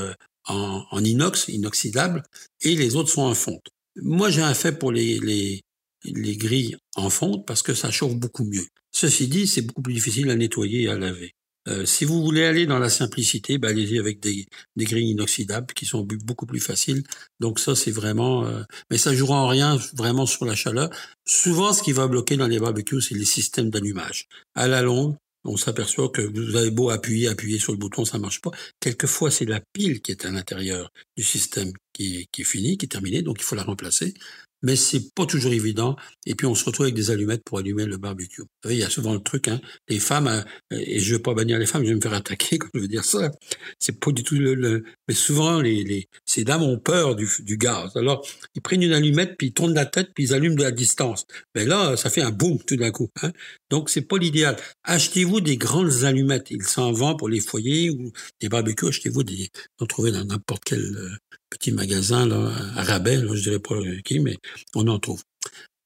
en, 0.48 1.04
inox, 1.04 1.48
inoxydable, 1.48 2.22
et 2.62 2.76
les 2.76 2.96
autres 2.96 3.10
sont 3.10 3.24
en 3.24 3.34
fonte. 3.34 3.70
Moi, 3.96 4.30
j'ai 4.30 4.42
un 4.42 4.54
fait 4.54 4.78
pour 4.78 4.92
les, 4.92 5.62
les 6.04 6.38
grilles 6.38 6.78
en 6.96 7.10
fonte 7.10 7.46
parce 7.46 7.62
que 7.62 7.74
ça 7.74 7.92
chauffe 7.92 8.16
beaucoup 8.16 8.46
mieux. 8.46 8.66
Ceci 8.92 9.28
dit, 9.28 9.48
c'est 9.48 9.62
beaucoup 9.62 9.82
plus 9.82 9.94
difficile 9.94 10.30
à 10.30 10.36
nettoyer 10.36 10.84
et 10.84 10.90
à 10.90 10.98
laver. 10.98 11.34
Euh, 11.68 11.86
si 11.86 12.06
vous 12.06 12.24
voulez 12.24 12.44
aller 12.44 12.66
dans 12.66 12.80
la 12.80 12.90
simplicité, 12.90 13.60
ben 13.60 13.70
allez-y 13.70 14.00
avec 14.00 14.20
des, 14.20 14.48
des, 14.76 14.86
grilles 14.86 15.12
inoxydables 15.12 15.74
qui 15.76 15.86
sont 15.86 16.08
beaucoup 16.24 16.48
plus 16.48 16.60
faciles. 16.60 17.04
Donc 17.40 17.60
ça, 17.60 17.76
c'est 17.76 17.92
vraiment... 17.92 18.46
Euh, 18.46 18.64
mais 18.90 18.98
ça 18.98 19.14
jouera 19.14 19.36
en 19.36 19.48
rien 19.48 19.78
vraiment 19.94 20.26
sur 20.26 20.46
la 20.46 20.56
chaleur. 20.56 20.90
Souvent, 21.26 21.72
ce 21.72 21.84
qui 21.84 21.92
va 21.92 22.08
bloquer 22.08 22.36
dans 22.36 22.48
les 22.48 22.60
barbecues, 22.60 23.02
c'est 23.02 23.16
les 23.16 23.26
systèmes 23.26 23.70
d'allumage. 23.70 24.28
À 24.56 24.68
la 24.68 24.82
longue, 24.82 25.16
on 25.44 25.56
s'aperçoit 25.56 26.10
que 26.10 26.22
vous 26.22 26.56
avez 26.56 26.72
beau 26.72 26.90
appuyer, 26.90 27.28
appuyer 27.28 27.60
sur 27.60 27.74
le 27.74 27.78
bouton, 27.78 28.06
ça 28.06 28.18
marche 28.18 28.42
pas. 28.42 28.52
Quelquefois, 28.80 29.30
c'est 29.30 29.46
la 29.46 29.62
pile 29.74 30.02
qui 30.02 30.12
est 30.12 30.26
à 30.26 30.32
l'intérieur 30.32 30.92
du 31.16 31.24
système 31.24 31.72
qui, 31.94 32.28
qui 32.32 32.42
est 32.42 32.46
fini, 32.46 32.78
qui 32.78 32.86
est 32.86 32.90
terminé, 32.90 33.22
donc 33.22 33.38
il 33.40 33.44
faut 33.44 33.56
la 33.56 33.64
remplacer 33.64 34.14
mais 34.62 34.76
c'est 34.76 35.14
pas 35.14 35.26
toujours 35.26 35.54
évident. 35.54 35.96
Et 36.26 36.36
puis 36.36 36.46
on 36.46 36.56
se 36.56 36.66
retrouve 36.66 36.86
avec 36.86 36.96
des 36.96 37.12
allumettes 37.12 37.44
pour 37.44 37.60
allumer 37.60 37.86
le 37.86 37.98
barbecue. 37.98 38.42
Vous 38.42 38.48
savez, 38.64 38.76
il 38.76 38.80
y 38.80 38.84
a 38.84 38.90
souvent 38.90 39.14
le 39.14 39.20
truc, 39.20 39.48
hein, 39.48 39.60
les 39.90 40.00
femmes, 40.00 40.28
euh, 40.28 40.44
et 40.72 41.00
je 41.00 41.16
veux 41.16 41.22
pas 41.22 41.34
bannir 41.34 41.58
les 41.58 41.66
femmes, 41.66 41.84
je 41.84 41.90
vais 41.90 41.96
me 41.96 42.02
faire 42.02 42.14
attaquer 42.14 42.58
quand 42.60 42.70
je 42.74 42.80
veux 42.80 42.88
dire 42.88 43.06
ça. 43.06 43.32
C'est 43.80 44.00
pas 44.00 44.12
du 44.12 44.24
tout 44.24 44.36
le, 44.36 44.84
mais 45.08 45.14
souvent 45.14 45.62
les, 45.62 45.84
les 45.84 46.08
ces 46.26 46.44
dames 46.44 46.64
ont 46.64 46.80
peur 46.80 47.16
du, 47.16 47.28
du 47.40 47.58
gaz. 47.58 47.96
Alors 47.96 48.28
ils 48.56 48.62
prennent 48.62 48.84
une 48.84 48.94
allumette 48.94 49.36
puis 49.38 49.48
ils 49.48 49.54
tournent 49.54 49.74
la 49.74 49.86
tête 49.86 50.10
puis 50.14 50.26
ils 50.26 50.34
allument 50.34 50.56
de 50.56 50.64
la 50.64 50.72
distance. 50.72 51.26
Mais 51.56 51.66
là, 51.66 51.98
ça 51.98 52.10
fait 52.10 52.22
un 52.22 52.32
boum 52.32 52.60
tout 52.64 52.76
d'un 52.76 52.92
coup. 52.92 53.10
Hein. 53.22 53.32
Donc 53.70 53.90
c'est 53.90 54.02
pas 54.02 54.18
l'idéal. 54.18 54.58
Achetez-vous 54.84 55.42
des 55.42 55.58
grandes 55.58 56.04
allumettes. 56.04 56.52
Il 56.52 56.64
s'en 56.64 56.92
vend 56.92 57.16
pour 57.16 57.30
les 57.30 57.40
foyers 57.40 57.90
ou 57.90 58.12
des 58.40 58.50
barbecues. 58.50 58.88
Achetez-vous 58.88 59.24
des, 59.24 59.50
en 59.80 59.86
trouvez 59.86 60.12
dans 60.12 60.24
n'importe 60.26 60.64
quel 60.66 60.80
euh, 60.80 61.10
petit 61.52 61.72
magasin 61.72 62.26
là, 62.26 62.52
à 62.76 62.84
rabais, 62.84 63.18
là, 63.18 63.30
je 63.34 63.42
dirais 63.42 63.60
pas 63.60 63.76
qui, 64.04 64.20
mais 64.20 64.38
on 64.76 64.88
en 64.88 65.00
trouve. 65.00 65.24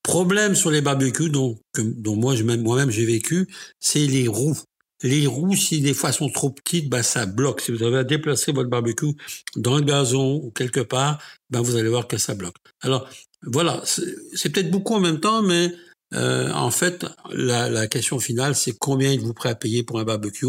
Problème 0.04 0.56
sur 0.56 0.70
les 0.70 0.82
barbecues 0.82 1.30
dont, 1.30 1.58
dont 1.78 2.16
moi, 2.16 2.36
moi-même 2.44 2.92
j'ai 2.92 3.06
vécu, 3.06 3.48
c'est 3.80 4.06
les 4.06 4.28
roues. 4.28 4.58
Les 5.04 5.28
roues, 5.28 5.56
si 5.56 5.82
des 5.82 5.94
fois 5.94 6.12
sont 6.12 6.30
trop 6.30 6.52
petites, 6.52 6.90
ben 6.90 7.04
ça 7.04 7.26
bloque. 7.26 7.62
Si 7.62 7.72
vous 7.72 7.84
avez 7.84 7.98
à 7.98 8.04
déplacer 8.04 8.52
votre 8.52 8.70
barbecue 8.70 9.14
dans 9.56 9.78
le 9.78 9.84
gazon 9.84 10.36
ou 10.44 10.52
quelque 10.52 10.80
part, 10.80 11.22
ben 11.50 11.62
vous 11.62 11.76
allez 11.76 11.90
voir 11.90 12.08
que 12.08 12.18
ça 12.18 12.36
bloque. 12.36 12.56
Alors 12.82 13.10
voilà, 13.44 13.82
c'est 13.86 14.50
peut-être 14.52 14.72
beaucoup 14.72 14.94
en 14.94 15.00
même 15.00 15.20
temps, 15.20 15.42
mais 15.42 15.72
Euh, 16.14 16.52
en 16.54 16.72
fait, 16.72 17.06
la, 17.32 17.88
question 17.88 18.20
finale, 18.20 18.56
c'est 18.56 18.78
combien 18.78 19.12
êtes-vous 19.12 19.34
prêt 19.34 19.50
à 19.50 19.56
payer 19.56 19.84
pour 19.84 20.00
un 20.00 20.04
barbecue? 20.04 20.46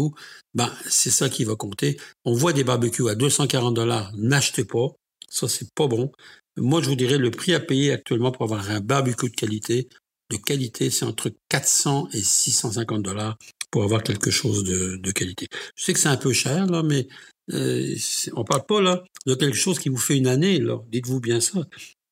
Ben, 0.53 0.71
c'est 0.87 1.09
ça 1.09 1.29
qui 1.29 1.43
va 1.43 1.55
compter. 1.55 1.97
On 2.25 2.33
voit 2.33 2.53
des 2.53 2.63
barbecues 2.63 3.09
à 3.09 3.15
240 3.15 3.73
dollars, 3.73 4.11
n'achetez 4.15 4.65
pas. 4.65 4.87
Ça, 5.29 5.47
c'est 5.47 5.73
pas 5.73 5.87
bon. 5.87 6.11
Moi, 6.57 6.81
je 6.81 6.89
vous 6.89 6.95
dirais 6.95 7.17
le 7.17 7.31
prix 7.31 7.53
à 7.53 7.59
payer 7.59 7.91
actuellement 7.91 8.31
pour 8.31 8.43
avoir 8.43 8.69
un 8.71 8.79
barbecue 8.79 9.29
de 9.29 9.35
qualité. 9.35 9.87
De 10.31 10.37
qualité, 10.37 10.89
c'est 10.89 11.05
entre 11.05 11.31
400 11.49 12.09
et 12.13 12.21
650 12.21 13.01
dollars 13.01 13.37
pour 13.71 13.83
avoir 13.83 14.03
quelque 14.03 14.31
chose 14.31 14.63
de, 14.63 14.97
de, 14.97 15.11
qualité. 15.11 15.47
Je 15.75 15.83
sais 15.83 15.93
que 15.93 15.99
c'est 15.99 16.09
un 16.09 16.17
peu 16.17 16.33
cher, 16.33 16.65
là, 16.67 16.83
mais 16.83 17.07
euh, 17.53 17.95
on 18.33 18.43
parle 18.43 18.65
pas 18.65 18.81
là 18.81 19.03
de 19.25 19.35
quelque 19.35 19.55
chose 19.55 19.79
qui 19.79 19.89
vous 19.89 19.97
fait 19.97 20.17
une 20.17 20.27
année. 20.27 20.59
Là. 20.59 20.79
Dites-vous 20.89 21.19
bien 21.19 21.39
ça. 21.39 21.65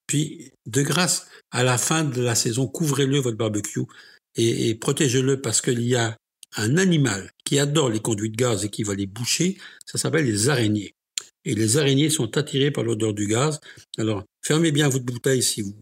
Puis, 0.07 0.51
de 0.65 0.81
grâce, 0.81 1.27
à 1.51 1.63
la 1.63 1.77
fin 1.77 2.03
de 2.03 2.21
la 2.21 2.35
saison, 2.35 2.67
couvrez-le 2.67 3.19
votre 3.19 3.37
barbecue 3.37 3.81
et, 4.35 4.69
et 4.69 4.75
protégez-le 4.75 5.41
parce 5.41 5.61
qu'il 5.61 5.81
y 5.81 5.95
a 5.95 6.15
un 6.57 6.77
animal 6.77 7.31
qui 7.43 7.59
adore 7.59 7.89
les 7.89 7.99
conduits 7.99 8.29
de 8.29 8.35
gaz 8.35 8.63
et 8.63 8.69
qui 8.69 8.83
va 8.83 8.95
les 8.95 9.07
boucher. 9.07 9.57
Ça 9.85 9.97
s'appelle 9.97 10.25
les 10.25 10.49
araignées. 10.49 10.93
Et 11.43 11.53
les 11.53 11.77
araignées 11.77 12.09
sont 12.09 12.37
attirées 12.37 12.71
par 12.71 12.83
l'odeur 12.83 13.13
du 13.13 13.27
gaz. 13.27 13.59
Alors, 13.97 14.23
fermez 14.45 14.71
bien 14.71 14.89
votre 14.89 15.05
bouteille 15.05 15.41
si 15.41 15.61
vous, 15.61 15.75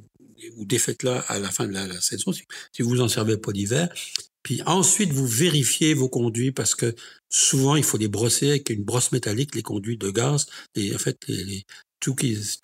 vous 0.56 0.66
défaites-la 0.66 1.20
à 1.20 1.40
la 1.40 1.52
fin 1.52 1.68
de 1.68 1.74
la, 1.74 2.02
saison, 2.02 2.32
si, 2.32 2.44
si 2.72 2.82
vous 2.82 3.02
en 3.02 3.08
servez 3.08 3.38
pas 3.38 3.52
d'hiver. 3.52 3.90
Puis 4.42 4.62
ensuite, 4.66 5.12
vous 5.12 5.28
vérifiez 5.28 5.94
vos 5.94 6.10
conduits 6.10 6.52
parce 6.52 6.76
que 6.76 6.94
souvent, 7.30 7.76
il 7.76 7.84
faut 7.84 7.98
les 7.98 8.08
brosser 8.08 8.50
avec 8.50 8.70
une 8.70 8.84
brosse 8.84 9.12
métallique, 9.12 9.56
les 9.56 9.62
conduits 9.62 9.98
de 9.98 10.10
gaz, 10.10 10.48
et 10.76 10.94
en 10.94 10.98
fait, 10.98 11.18
tout, 12.00 12.16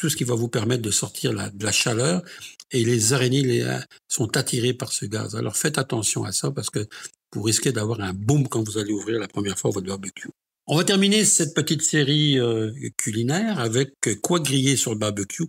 ce 0.10 0.16
qui 0.16 0.26
va 0.26 0.36
vous 0.36 0.50
permettre 0.50 0.82
de 0.82 0.92
sortir 0.92 1.32
la, 1.34 1.50
de 1.50 1.64
la 1.64 1.72
chaleur. 1.72 2.22
Et 2.72 2.84
les 2.84 3.14
araignées 3.14 3.66
sont 4.08 4.38
attirées 4.38 4.74
par 4.74 4.92
ce 4.92 5.06
gaz. 5.06 5.36
Alors 5.36 5.58
faites 5.58 5.78
attention 5.78 6.24
à 6.24 6.32
ça 6.32 6.52
parce 6.52 6.70
que 6.70 6.86
vous 7.34 7.42
risquez 7.42 7.72
d'avoir 7.72 8.02
un 8.02 8.14
boom 8.14 8.48
quand 8.48 8.62
vous 8.62 8.78
allez 8.78 8.92
ouvrir 8.92 9.20
la 9.20 9.28
première 9.28 9.58
fois 9.58 9.72
votre 9.72 9.88
barbecue. 9.88 10.30
On 10.68 10.78
va 10.78 10.84
terminer 10.84 11.26
cette 11.26 11.56
petite 11.56 11.82
série 11.82 12.38
euh, 12.38 12.72
culinaire 12.96 13.60
avec 13.60 13.94
quoi 14.22 14.40
griller 14.40 14.76
sur 14.76 14.92
le 14.92 15.00
barbecue. 15.00 15.46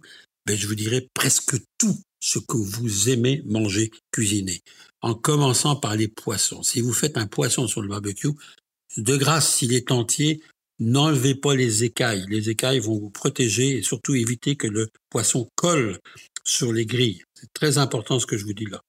Ben, 0.47 0.57
je 0.57 0.67
vous 0.67 0.75
dirais 0.75 1.07
presque 1.15 1.57
tout 1.79 1.99
ce 2.21 2.39
que 2.39 2.57
vous 2.57 3.09
aimez 3.09 3.43
manger, 3.47 3.91
cuisiner. 4.13 4.63
En 5.03 5.15
commençant 5.15 5.77
par 5.77 5.97
les 5.97 6.09
poissons. 6.09 6.63
Si 6.63 6.81
vous 6.81 6.93
faites 6.93 7.17
un 7.17 7.27
poisson 7.27 7.67
sur 7.67 7.81
le 7.81 7.89
barbecue, 7.89 8.29
de 8.97 9.17
grâce, 9.17 9.55
s'il 9.55 9.73
est 9.73 9.91
entier, 9.91 10.43
n'enlevez 10.79 11.35
pas 11.35 11.55
les 11.55 11.85
écailles. 11.85 12.25
Les 12.29 12.51
écailles 12.51 12.81
vont 12.81 12.99
vous 12.99 13.11
protéger 13.11 13.79
et 13.79 13.83
surtout 13.83 14.15
éviter 14.15 14.57
que 14.57 14.67
le 14.67 14.89
poisson 15.09 15.49
colle 15.55 15.99
sur 16.45 16.73
les 16.73 16.87
grilles. 16.87 17.23
C'est 17.35 17.53
très 17.55 17.79
important 17.79 18.19
ce 18.19 18.27
que 18.27 18.37
je 18.37 18.45
vous 18.45 18.55
dis 18.55 18.67
là. 18.67 18.83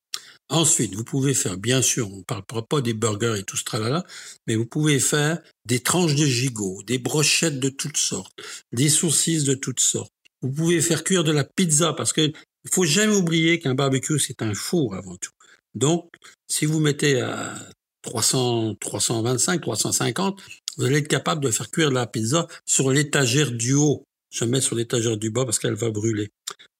Ensuite, 0.49 0.95
vous 0.95 1.05
pouvez 1.05 1.33
faire, 1.33 1.57
bien 1.57 1.81
sûr, 1.81 2.11
on 2.11 2.17
ne 2.17 2.23
parle 2.23 2.43
pas 2.43 2.81
des 2.81 2.93
burgers 2.93 3.35
et 3.39 3.43
tout 3.43 3.55
ce 3.55 3.63
tralala, 3.63 4.03
mais 4.47 4.55
vous 4.55 4.65
pouvez 4.65 4.99
faire 4.99 5.39
des 5.65 5.79
tranches 5.79 6.15
de 6.15 6.25
gigot, 6.25 6.83
des 6.83 6.97
brochettes 6.97 7.59
de 7.59 7.69
toutes 7.69 7.95
sortes, 7.95 8.33
des 8.73 8.89
saucisses 8.89 9.45
de 9.45 9.53
toutes 9.53 9.79
sortes. 9.79 10.11
Vous 10.41 10.51
pouvez 10.51 10.81
faire 10.81 11.03
cuire 11.03 11.23
de 11.23 11.31
la 11.31 11.43
pizza 11.43 11.93
parce 11.93 12.13
que 12.13 12.31
il 12.63 12.69
faut 12.71 12.85
jamais 12.85 13.15
oublier 13.15 13.59
qu'un 13.59 13.73
barbecue, 13.73 14.19
c'est 14.19 14.41
un 14.41 14.53
four 14.53 14.95
avant 14.95 15.15
tout. 15.17 15.31
Donc, 15.73 16.11
si 16.47 16.65
vous 16.65 16.79
mettez 16.79 17.21
à 17.21 17.55
300, 18.03 18.75
325, 18.79 19.61
350, 19.61 20.41
vous 20.77 20.85
allez 20.85 20.97
être 20.97 21.07
capable 21.07 21.43
de 21.43 21.51
faire 21.51 21.69
cuire 21.71 21.91
la 21.91 22.07
pizza 22.07 22.47
sur 22.65 22.91
l'étagère 22.91 23.51
du 23.51 23.73
haut, 23.73 24.05
jamais 24.31 24.61
sur 24.61 24.75
l'étagère 24.75 25.17
du 25.17 25.31
bas 25.31 25.45
parce 25.45 25.59
qu'elle 25.59 25.73
va 25.73 25.89
brûler. 25.89 26.29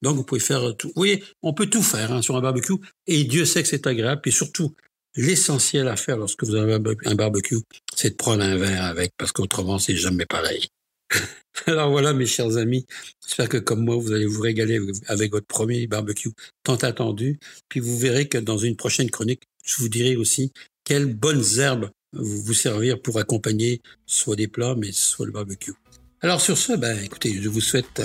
Donc, 0.02 0.16
vous 0.16 0.24
pouvez 0.24 0.40
faire 0.40 0.76
tout. 0.76 0.88
Vous 0.88 0.94
voyez, 0.96 1.24
on 1.42 1.52
peut 1.52 1.66
tout 1.66 1.82
faire 1.82 2.12
hein, 2.12 2.22
sur 2.22 2.36
un 2.36 2.40
barbecue 2.40 2.74
et 3.06 3.24
Dieu 3.24 3.44
sait 3.44 3.62
que 3.62 3.68
c'est 3.68 3.86
agréable. 3.86 4.20
Puis 4.20 4.32
surtout, 4.32 4.74
l'essentiel 5.16 5.88
à 5.88 5.96
faire 5.96 6.16
lorsque 6.16 6.44
vous 6.44 6.54
avez 6.54 6.74
un 6.74 7.14
barbecue, 7.14 7.58
c'est 7.94 8.10
de 8.10 8.16
prendre 8.16 8.42
un 8.42 8.56
verre 8.56 8.84
avec 8.84 9.12
parce 9.16 9.32
qu'autrement, 9.32 9.78
c'est 9.78 9.96
jamais 9.96 10.26
pareil. 10.26 10.68
Alors 11.66 11.90
voilà, 11.90 12.12
mes 12.12 12.26
chers 12.26 12.56
amis, 12.56 12.86
j'espère 13.24 13.48
que 13.48 13.58
comme 13.58 13.84
moi, 13.84 13.96
vous 13.96 14.12
allez 14.12 14.26
vous 14.26 14.40
régaler 14.40 14.80
avec 15.06 15.32
votre 15.32 15.46
premier 15.46 15.86
barbecue 15.86 16.30
tant 16.62 16.76
attendu. 16.76 17.38
Puis 17.68 17.80
vous 17.80 17.96
verrez 17.98 18.28
que 18.28 18.38
dans 18.38 18.58
une 18.58 18.76
prochaine 18.76 19.10
chronique, 19.10 19.42
je 19.64 19.76
vous 19.78 19.88
dirai 19.88 20.16
aussi 20.16 20.52
quelles 20.84 21.12
bonnes 21.14 21.44
herbes 21.58 21.90
vous, 22.12 22.42
vous 22.42 22.54
servir 22.54 23.00
pour 23.00 23.18
accompagner 23.18 23.80
soit 24.06 24.36
des 24.36 24.48
plats, 24.48 24.74
mais 24.76 24.92
soit 24.92 25.26
le 25.26 25.32
barbecue. 25.32 25.74
Alors 26.20 26.40
sur 26.40 26.56
ce, 26.56 26.72
ben, 26.74 26.98
écoutez, 27.02 27.38
je 27.40 27.48
vous 27.48 27.60
souhaite 27.60 28.00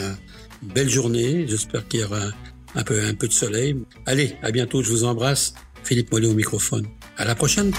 une 0.61 0.69
belle 0.69 0.89
journée. 0.89 1.45
J'espère 1.47 1.87
qu'il 1.87 2.01
y 2.01 2.03
aura 2.03 2.31
un 2.75 2.83
peu, 2.83 3.01
un 3.01 3.13
peu 3.13 3.27
de 3.27 3.33
soleil. 3.33 3.75
Allez, 4.05 4.35
à 4.41 4.51
bientôt, 4.51 4.81
je 4.81 4.89
vous 4.89 5.03
embrasse. 5.03 5.53
Philippe 5.83 6.11
Mollet 6.11 6.27
au 6.27 6.33
microphone. 6.33 6.87
À 7.15 7.25
la 7.25 7.35
prochaine. 7.35 7.71